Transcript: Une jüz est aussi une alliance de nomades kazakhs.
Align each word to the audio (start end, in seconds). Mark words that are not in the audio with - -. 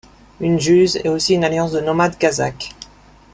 Une 0.39 0.57
jüz 0.59 0.95
est 0.95 1.09
aussi 1.09 1.35
une 1.35 1.43
alliance 1.43 1.73
de 1.73 1.79
nomades 1.79 2.17
kazakhs. 2.17 2.73